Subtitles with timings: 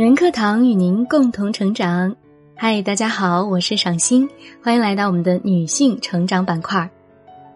[0.00, 2.16] 女人课堂与您共同成长。
[2.56, 4.26] 嗨，大家好，我是赏心，
[4.62, 6.90] 欢迎来到我们的女性成长板块。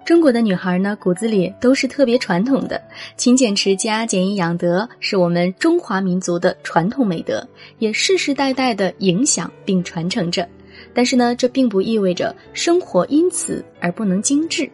[0.04, 2.78] 中国的女孩呢，骨子里都是特别传统的，
[3.16, 7.48] 勤俭持家、俭衣养德，是我们中华民族的传统美德，
[7.78, 10.46] 也世世代代的影响并传承着。
[10.92, 14.70] 但是呢，这并不意味着生活因此而不能精致。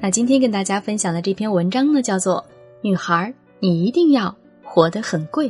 [0.00, 2.44] 那今天跟大家分享的这篇文章呢，叫做
[2.80, 5.48] 《女孩，你一定要活得很贵》。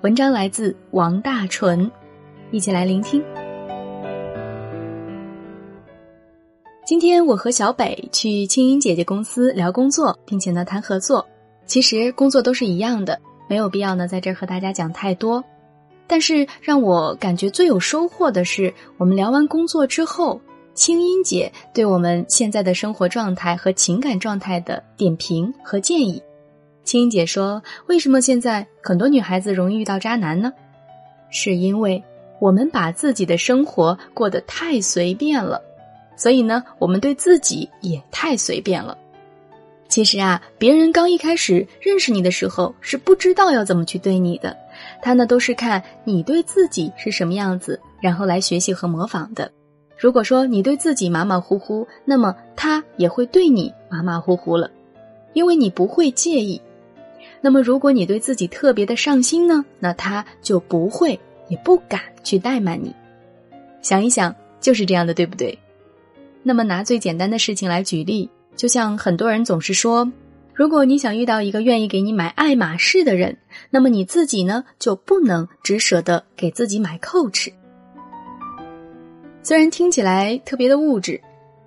[0.00, 1.90] 文章来自王大纯，
[2.52, 3.20] 一起来聆听。
[6.86, 11.26] 今天我和小北去青音姐姐公司聊工作，并且呢谈合作。
[11.66, 15.42] 其实工作都是一样的，没有必要呢在这儿和大家讲太多。
[16.06, 20.40] 但是让我感觉最有收获的是，我们聊完工作之后，
[20.74, 26.22] 青音姐对我们现在的生活状态和情感状态的点评和建议。
[26.88, 30.50] 青音姐说：“为什么现在很多女孩子容易遇到渣男呢？
[31.28, 32.02] 是因为
[32.40, 35.60] 我们把自己的生活过得太随便了，
[36.16, 38.96] 所以呢，我们对自己也太随便了。
[39.86, 44.56] 其实啊，别人刚一开始认识你的时候是不知道要怎么去对你的，
[45.02, 49.52] 他呢都是看你对自己是什么样子，然后来学习和模仿的。
[49.98, 54.70] 如果说你对自己马马虎虎，那么他也会对你马马虎虎了，
[55.34, 56.58] 因为你不会介意。”
[57.40, 62.94] 那么，如果你对自己特别的上心呢，那他就不会也不敢去怠慢你。
[63.80, 65.56] 想一想，就是这样的，对不对？
[66.42, 70.10] 那么，拿最简单的事情来举例，就像很多人总是说，
[70.52, 73.36] 如果你想遇到一个愿意给你买爱马仕的人，
[73.70, 77.52] 那么你自己呢就不能只舍得给自己买 Coach。
[79.44, 81.20] 虽然听起来特别的物质，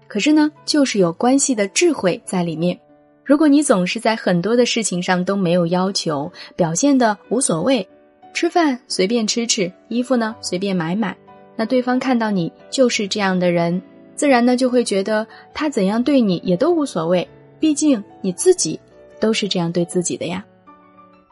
[0.07, 2.77] 可是呢，就是有关系的智慧在里面。
[3.23, 7.87] 如果你总是在很多的事情上都没有要求，表现的无所谓，
[8.33, 11.15] 吃饭随便吃吃，衣服呢随便买买，
[11.55, 13.81] 那对方看到你就是这样的人，
[14.15, 17.27] 自然呢就会觉得他怎样对你也都无所谓，
[17.59, 18.79] 毕竟你自己
[19.19, 20.43] 都是这样对自己的呀。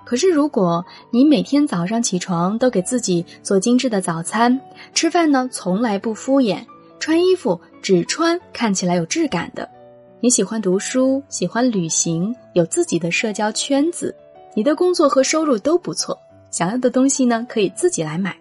[0.05, 4.59] 可是如果你每天早上起床都给自己做精致的早餐，
[4.93, 6.59] 吃饭呢从来不敷衍，
[6.99, 9.67] 穿衣服只穿看起来有质感的。
[10.21, 14.13] 你喜欢读书，喜欢旅行，有自己的社交圈子，
[14.53, 16.19] 你的工作和收入都不错，
[16.51, 18.37] 想要的东西呢可以自己来买，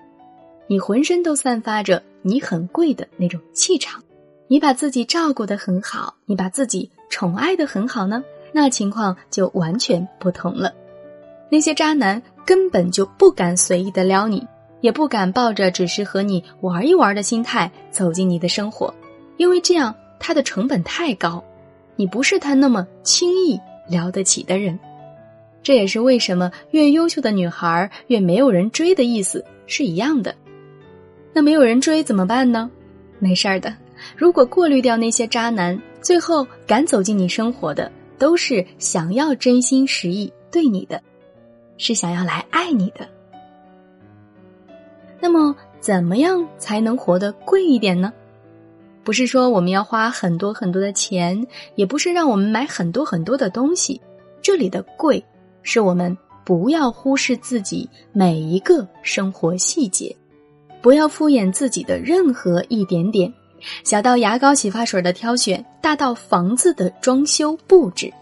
[0.66, 4.02] 你浑身都散发着你很贵的那种气场，
[4.48, 10.74] 你把自己照顾得很好，你把自己宠爱的很好呢，那情况就完全不同了。
[11.48, 14.44] 那些渣男根本就不敢随意的撩你，
[14.80, 18.92] 也不敢抱着只是和你玩一玩的心态走进你的生活，
[19.36, 21.40] 因为这样他的成本太高。
[21.98, 24.78] 你不是他那么轻易聊得起的人，
[25.64, 30.32] 这也是为什么越优秀的女孩越没有人追的意思是一样的。
[31.32, 32.70] 那没有人追怎么办呢？
[33.18, 33.74] 没事儿的，
[34.16, 41.02] 如果过滤掉那些渣男，最后敢走进你生活的都是想要真心实意对你的，
[41.78, 43.08] 是想要来爱你的。
[45.18, 48.12] 那么，怎么样才能活得贵一点呢？
[49.08, 51.46] 不是说我们要花很多很多的钱，
[51.76, 53.98] 也不是让我们买很多很多的东西。
[54.42, 55.24] 这里的贵，
[55.62, 56.14] 是我们
[56.44, 60.14] 不要忽视自己每一个生活细节，
[60.82, 63.32] 不要敷衍自己的任何一点点，
[63.82, 68.12] 小到牙膏、洗发水的挑选，大到房子的装修布置。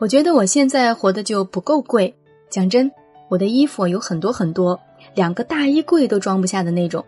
[0.00, 2.12] 我觉得我现在活的就不够贵。
[2.50, 2.90] 讲真，
[3.28, 4.76] 我的衣服有很多很多，
[5.14, 7.04] 两个大衣柜都装不下的那种。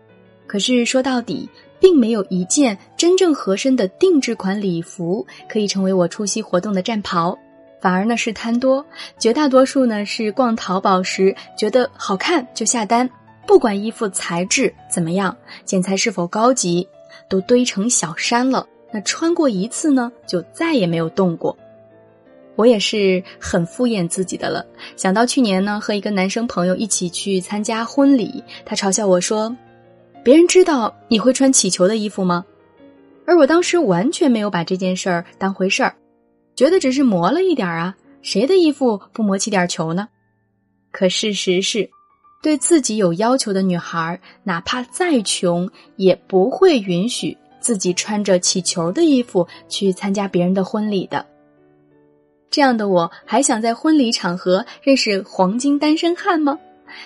[0.47, 1.49] 可是说到底。
[1.79, 7.37] 并没有一件真正合身的定制款礼服可以成为我出席活动的战袍，
[7.81, 8.85] 反而呢是贪多。
[9.17, 13.09] 绝大多数呢是逛淘宝时觉得好看就下单，
[13.47, 15.35] 不管衣服材质怎么样，
[15.65, 16.87] 剪裁是否高级，
[17.29, 18.67] 都堆成小山了。
[18.91, 21.55] 那穿过一次呢，就再也没有动过。
[22.55, 24.65] 我也是很敷衍自己的了。
[24.97, 29.55] 想到去年呢和一个男生朋友一起去参加婚礼，他嘲笑我说。
[30.23, 32.45] 别人知道你会穿起球的衣服吗？
[33.25, 35.95] 而我当时完全没有把这件事儿当回事儿，
[36.55, 40.09] 觉得只是磨了一点儿啊，谁的衣服不磨起点球呢？
[40.91, 41.89] 可事实是，
[42.41, 51.25] 对自己有要求的女孩，哪怕再穷，也不会允许自己穿着起球的衣服去参加别人的婚礼的。
[52.49, 56.57] 这样的我还想在婚礼场合认识黄金单身汉吗？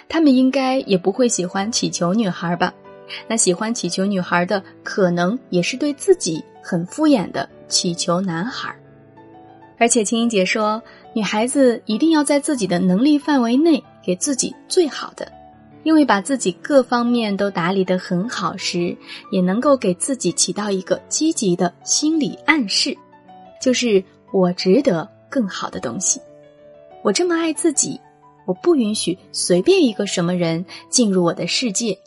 [0.07, 2.73] 他们应该也不会喜欢起球女孩吧？
[3.27, 8.75] 那喜欢祈求女孩的，可能也是对自己很敷衍的祈求男孩。
[9.77, 10.81] 而且青音姐说，
[11.13, 15.29] 女孩子一定要在自己的能力范围内给自己最好的，
[15.83, 18.95] 因为把自己各方面都打理得很好时，
[19.31, 22.95] 也能够给自己起到一个积极的心理暗示，
[23.61, 24.01] 就是
[24.31, 26.21] 我值得更好的东西。
[27.01, 27.99] 我这么爱自己，
[28.45, 31.97] 我不允许随便一个什么人进入我的世界。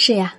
[0.00, 0.36] 是呀，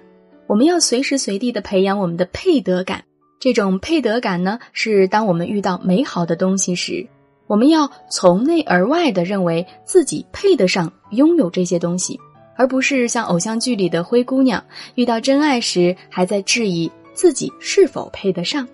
[0.47, 3.03] 我们要随时随地的培养我们的配得感。
[3.41, 7.05] 这种配得感呢，是当我们遇到美好的东西时，
[7.45, 12.17] 我们要从内而外的认为自己配得上拥有这些东西。
[12.55, 14.63] 而不是像偶像剧里的灰姑娘
[14.95, 18.65] 遇到真爱时还在质疑自己是否配得上，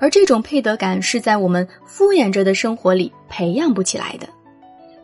[0.00, 4.28] 而这种配得感是在我们敷衍着的生活里培养不起来的。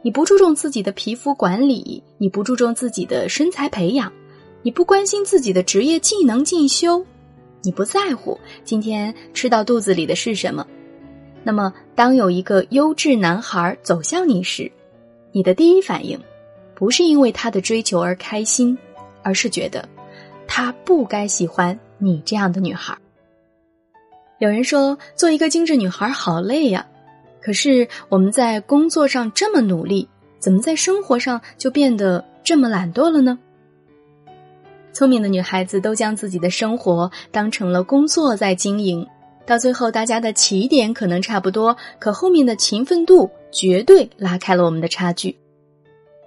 [0.03, 4.13] 你不注重自己的皮肤管理，你不注重自己的身材培养，
[4.65, 7.05] 你不关心自己的职业技能进修，
[7.61, 10.67] 你不在乎今天吃到肚子里的是什么，
[11.43, 14.73] 那么当有一个优质男孩走向你时，
[15.33, 16.19] 你的第一反应。
[16.75, 18.77] 不是因为他的追求而开心，
[19.23, 19.87] 而是觉得
[20.49, 22.97] 他不该喜欢你这样的女孩。
[24.39, 26.87] 有人说，做一个精致女孩好累呀，
[27.41, 30.09] 可是我们在工作上这么努力，
[30.41, 33.39] 怎么在生活上就变得这么懒惰了呢？
[34.95, 39.05] 聪明的女孩子都将自己的生活当成了工作在经营，
[39.45, 45.37] 到最后大家的起点可能差不多，可后面的勤奋度绝对拉开了我们的差距。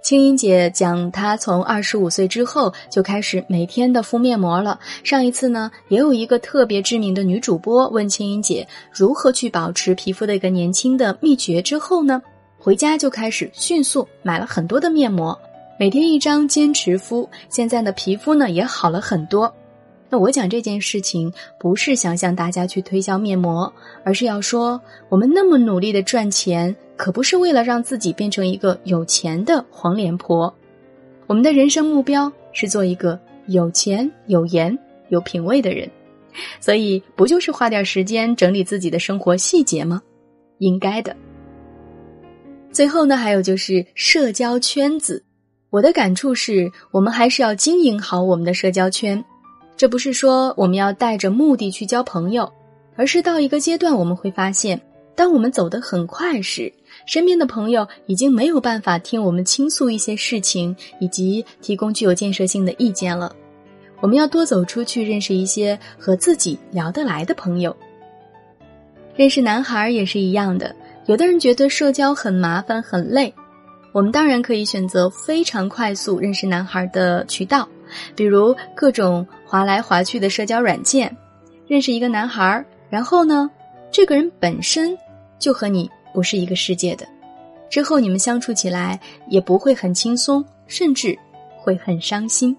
[0.00, 4.78] 青音姐讲，她从二十五岁之后就开始每天的敷面膜了。
[5.02, 12.22] 上一次呢，也有一个特别知名的女主播问青音姐如何去保持皮肤的一个年轻的秘诀，之后呢，
[12.58, 15.38] 回家就开始迅速买了很多的面膜，
[15.80, 19.54] 每天一张坚持敷，现在的皮肤呢也好了很多。
[20.10, 23.72] 那我讲这件事情，不是想向大家去推销面膜，
[24.02, 30.52] 而是要说，我们那么努力的赚钱，可不是为了让自己变成一个有钱的黄脸婆。
[31.28, 33.16] 我们的人生目标是做一个
[33.46, 34.76] 有钱、有颜、
[35.10, 35.88] 有品位的人，
[36.58, 40.02] 所以不就是花点时间整理自己的生活细节吗？
[40.58, 41.14] 应该的。
[42.72, 45.22] 最后呢，还有就是社交圈子，
[45.70, 49.22] 我的感触是我们还是要经营好我们的社交圈。
[49.76, 52.50] 这不是说我们要带着目的去交朋友，
[52.96, 54.80] 而是到一个阶段，我们会发现，
[55.14, 56.72] 当我们走得很快时，
[57.06, 63.34] 身边的朋友已经没有办法听我们倾诉一些事情，以及提供具有建设性的意见了。
[64.00, 67.76] 我们要多走出去，认识一些和自己聊得来的朋友。
[69.14, 70.74] 认识男孩也是一样的，
[71.06, 73.32] 有的人觉得社交很麻烦很累，
[73.92, 77.68] 我们当然可以选择非常快速认识男孩的渠道。
[78.14, 81.16] 比如各种划来划去的社交软件，
[81.66, 83.50] 认识一个男孩儿，然后呢，
[83.90, 84.96] 这个人本身
[85.38, 87.06] 就和你不是一个世界的，
[87.70, 91.18] 之后你们相处起来也不会很轻松，甚至
[91.56, 92.54] 会很伤心。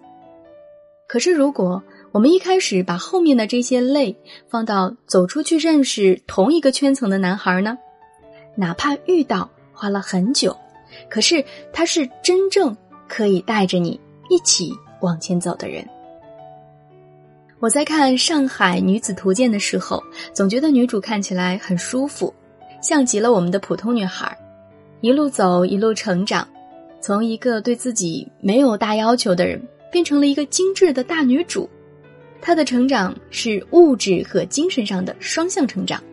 [1.07, 4.15] 可是如果我们一开始把后面的这些累
[4.47, 7.77] 放到走出去认识同一个圈层的男孩呢，
[8.55, 10.57] 哪怕遇到花了很久，
[11.09, 12.75] 可是他是真正
[13.07, 13.99] 可以带着你
[14.29, 14.71] 一起。
[15.01, 15.87] 往前走的人，
[17.61, 20.03] 我在看《上海女子图鉴》的时候，
[20.33, 22.33] 总觉得女主看起来很舒服，
[22.81, 24.37] 像极了我们的普通女孩，
[24.99, 26.45] 一路走一路成长，
[26.99, 31.69] 从一个对自己没有大要求的人，变成了一个精致的大女主。
[32.41, 36.03] 她的成长是物质和精神上的双向成长，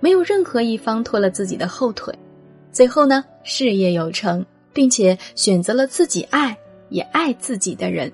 [0.00, 2.14] 没有任何一方拖了自己的后腿，
[2.70, 6.56] 最后呢，事业有成，并且选择了自己爱。
[6.92, 8.12] 也爱自己的人，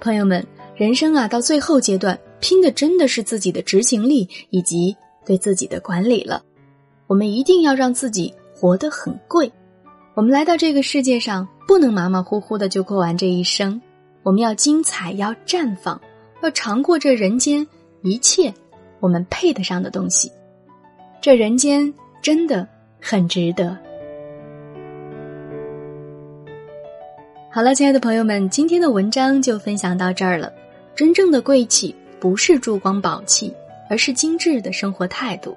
[0.00, 4.96] 朋友们，人生啊，到最后阶段，拼的真的是自己的执行力以及
[5.26, 6.42] 对自己的管理了。
[7.06, 9.52] 我们一定要让自己活得很贵。
[10.14, 13.78] 我们来到这个世界上，不能马马虎虎的就过完这一生。
[14.22, 16.00] 我们要精彩，要绽放，
[16.42, 17.66] 要尝过这人间
[18.00, 18.50] 一切
[19.00, 20.32] 我们配得上的东西。
[21.20, 22.66] 这人间真的
[23.02, 23.76] 很值得。
[27.54, 30.52] 好了，亲爱的朋友们，今天的文章就分享到这儿了。
[30.96, 33.54] 真正的贵气不是珠光宝气，
[33.88, 35.56] 而是精致的生活态度。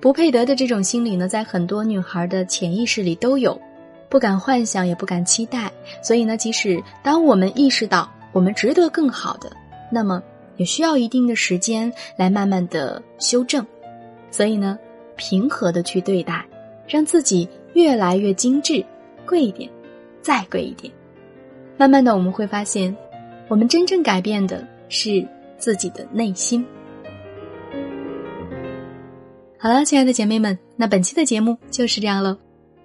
[0.00, 3.60] 不配得的这种心理呢，在很多女孩的潜意识里都有，
[4.08, 5.70] 不敢幻想，也不敢期待。
[6.00, 9.52] 所以呢，即使当我们意识到我们值得更好的，
[9.92, 10.22] 那么
[10.56, 13.62] 也需要一定的时间来慢慢的修正。
[14.30, 14.78] 所以呢，
[15.16, 16.42] 平和的去对待，
[16.88, 18.82] 让自己越来越精致，
[19.26, 19.68] 贵一点，
[20.22, 20.90] 再贵一点。
[21.80, 22.94] 慢慢的，我们会发现，
[23.48, 26.62] 我们真正改变的是自己的内心。
[29.58, 32.36] 好了，亲爱的姐妹们，那本期的节目就是这样了，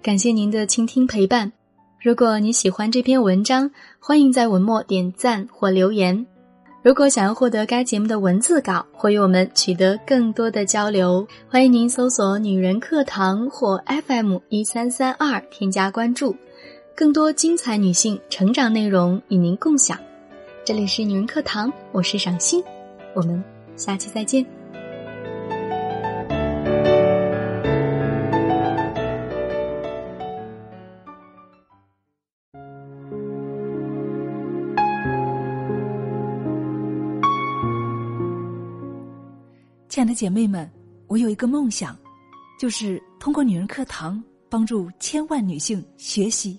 [0.02, 1.52] 感谢您的倾听陪伴。
[2.00, 6.26] 如果你喜欢这篇文章，欢迎在文末点赞或留言。
[6.82, 13.76] 如果想要获得该节目的文字稿或与我们取得更多的交流，欢迎您搜索“女人课堂”或
[14.06, 16.34] FM 一三三二添加关注，
[16.96, 20.00] 更多精彩女性成长内容与您共享。
[20.64, 22.64] 这里是女人课堂，我是赏心，
[23.14, 23.44] 我们
[23.76, 24.42] 下期再见。
[39.86, 40.66] 亲爱的姐妹们，
[41.08, 41.94] 我有一个梦想，
[42.58, 46.58] 就是通过女人课堂帮助千万女性学习